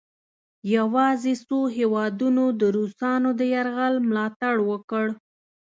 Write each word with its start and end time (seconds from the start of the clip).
یواځې 0.75 1.33
څو 1.47 1.59
هیوادونو 1.77 2.43
د 2.59 2.61
روسانو 2.77 3.29
د 3.39 3.41
یرغل 3.53 3.93
ملا 4.07 4.25
تړ 4.39 4.55
وکړ. 4.69 5.05